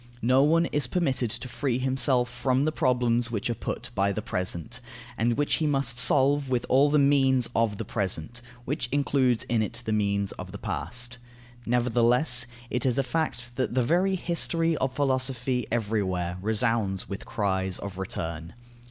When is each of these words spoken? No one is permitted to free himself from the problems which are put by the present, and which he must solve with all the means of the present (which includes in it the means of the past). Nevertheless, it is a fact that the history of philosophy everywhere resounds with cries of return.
No 0.23 0.41
one 0.41 0.65
is 0.65 0.87
permitted 0.87 1.29
to 1.29 1.47
free 1.47 1.77
himself 1.77 2.27
from 2.27 2.65
the 2.65 2.71
problems 2.71 3.29
which 3.29 3.51
are 3.51 3.53
put 3.53 3.91
by 3.93 4.11
the 4.11 4.23
present, 4.23 4.81
and 5.15 5.37
which 5.37 5.57
he 5.57 5.67
must 5.67 5.99
solve 5.99 6.49
with 6.49 6.65
all 6.69 6.89
the 6.89 6.97
means 6.97 7.47
of 7.55 7.77
the 7.77 7.85
present 7.85 8.41
(which 8.65 8.89
includes 8.91 9.43
in 9.43 9.61
it 9.61 9.83
the 9.85 9.93
means 9.93 10.31
of 10.41 10.51
the 10.53 10.57
past). 10.57 11.19
Nevertheless, 11.67 12.47
it 12.71 12.83
is 12.83 12.97
a 12.97 13.03
fact 13.03 13.51
that 13.57 13.75
the 13.75 14.09
history 14.15 14.75
of 14.77 14.91
philosophy 14.91 15.67
everywhere 15.71 16.37
resounds 16.41 17.07
with 17.07 17.27
cries 17.27 17.77
of 17.77 17.99
return. 17.99 18.55